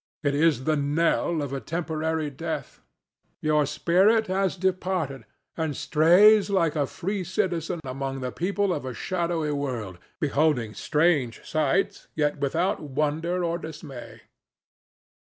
It 0.23 0.33
is 0.33 0.63
the 0.63 0.75
knell 0.75 1.43
of 1.43 1.53
a 1.53 1.59
temporary 1.61 2.31
death. 2.31 2.81
Your 3.39 3.67
spirit 3.67 4.25
has 4.25 4.55
departed, 4.55 5.25
and 5.55 5.77
strays 5.77 6.49
like 6.49 6.75
a 6.75 6.87
free 6.87 7.23
citizen 7.23 7.79
among 7.83 8.21
the 8.21 8.31
people 8.31 8.73
of 8.73 8.83
a 8.83 8.95
shadowy 8.95 9.51
world, 9.51 9.99
beholding 10.19 10.73
strange 10.73 11.43
sights, 11.45 12.07
yet 12.15 12.39
without 12.39 12.79
wonder 12.79 13.43
or 13.43 13.59
dismay. 13.59 14.21